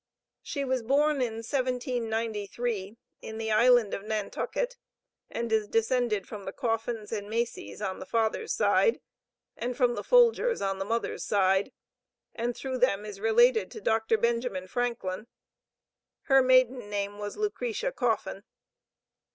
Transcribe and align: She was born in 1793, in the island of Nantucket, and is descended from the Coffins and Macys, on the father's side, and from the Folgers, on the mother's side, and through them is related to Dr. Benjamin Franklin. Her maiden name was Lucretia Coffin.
She 0.41 0.65
was 0.65 0.81
born 0.81 1.17
in 1.21 1.33
1793, 1.43 2.97
in 3.21 3.37
the 3.37 3.51
island 3.51 3.93
of 3.93 4.03
Nantucket, 4.03 4.75
and 5.29 5.51
is 5.51 5.67
descended 5.67 6.27
from 6.27 6.45
the 6.45 6.51
Coffins 6.51 7.11
and 7.11 7.29
Macys, 7.29 7.83
on 7.83 7.99
the 7.99 8.07
father's 8.07 8.51
side, 8.51 8.99
and 9.55 9.77
from 9.77 9.93
the 9.93 10.01
Folgers, 10.03 10.59
on 10.59 10.79
the 10.79 10.85
mother's 10.85 11.23
side, 11.23 11.71
and 12.33 12.57
through 12.57 12.79
them 12.79 13.05
is 13.05 13.19
related 13.19 13.69
to 13.69 13.79
Dr. 13.79 14.17
Benjamin 14.17 14.65
Franklin. 14.65 15.27
Her 16.21 16.41
maiden 16.41 16.89
name 16.89 17.19
was 17.19 17.37
Lucretia 17.37 17.91
Coffin. 17.91 18.43